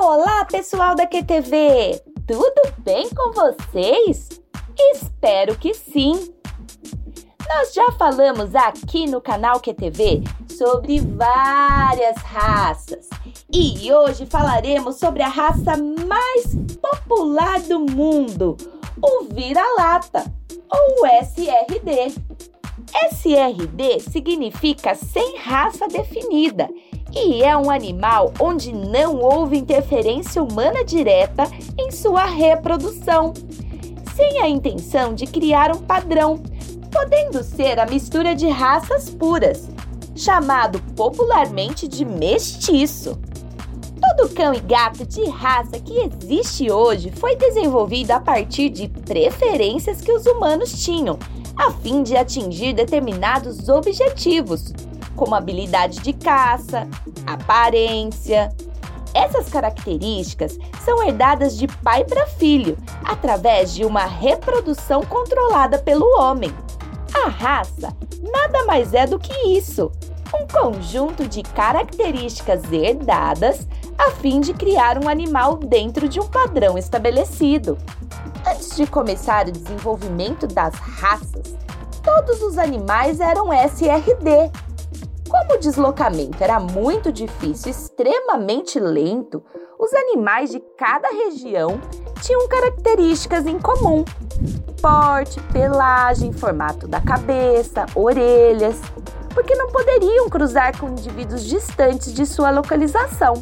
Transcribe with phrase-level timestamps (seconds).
[0.00, 2.02] Olá, pessoal da QTV!
[2.26, 4.28] Tudo bem com vocês?
[4.92, 6.34] Espero que sim!
[7.48, 13.08] Nós já falamos aqui no canal QTV sobre várias raças
[13.52, 15.76] e hoje falaremos sobre a raça
[16.06, 18.56] mais popular do mundo,
[19.00, 20.24] o vira-lata
[20.70, 22.14] ou SRD.
[23.10, 26.68] SRD significa sem raça definida
[27.26, 31.44] e é um animal onde não houve interferência humana direta
[31.78, 33.32] em sua reprodução,
[34.14, 36.40] sem a intenção de criar um padrão,
[36.92, 39.68] podendo ser a mistura de raças puras,
[40.14, 43.18] chamado popularmente de mestiço.
[44.00, 50.00] Todo cão e gato de raça que existe hoje foi desenvolvido a partir de preferências
[50.00, 51.18] que os humanos tinham,
[51.56, 54.72] a fim de atingir determinados objetivos,
[55.18, 56.88] como habilidade de caça,
[57.26, 58.48] aparência.
[59.12, 66.54] Essas características são herdadas de pai para filho, através de uma reprodução controlada pelo homem.
[67.24, 67.92] A raça
[68.32, 69.90] nada mais é do que isso:
[70.32, 73.66] um conjunto de características herdadas
[73.98, 77.76] a fim de criar um animal dentro de um padrão estabelecido.
[78.46, 81.56] Antes de começar o desenvolvimento das raças,
[82.04, 84.50] todos os animais eram SRD,
[85.58, 89.42] o deslocamento era muito difícil, extremamente lento,
[89.76, 91.80] os animais de cada região
[92.22, 94.04] tinham características em comum:
[94.80, 98.80] porte, pelagem, formato da cabeça, orelhas,
[99.34, 103.34] porque não poderiam cruzar com indivíduos distantes de sua localização.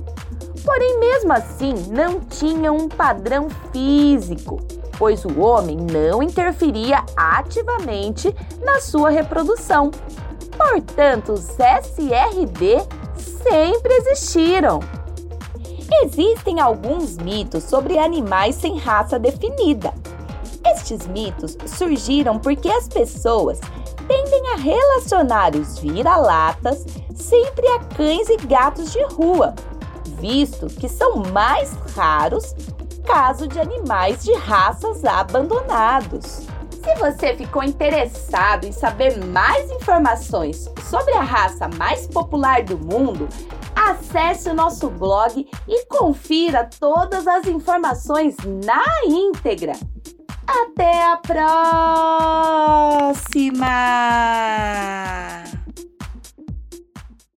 [0.64, 4.58] Porém, mesmo assim, não tinham um padrão físico,
[4.98, 9.90] pois o homem não interferia ativamente na sua reprodução
[10.56, 12.82] Portanto, os SRD
[13.16, 14.80] sempre existiram.
[16.04, 19.92] Existem alguns mitos sobre animais sem raça definida.
[20.64, 23.60] Estes mitos surgiram porque as pessoas
[24.08, 26.84] tendem a relacionar os vira-latas
[27.14, 29.54] sempre a cães e gatos de rua,
[30.20, 32.54] visto que são mais raros
[33.06, 36.46] caso de animais de raças abandonados.
[36.86, 43.28] Se você ficou interessado em saber mais informações sobre a raça mais popular do mundo,
[43.74, 49.72] acesse o nosso blog e confira todas as informações na íntegra.
[50.46, 51.16] Até a
[53.16, 53.66] próxima!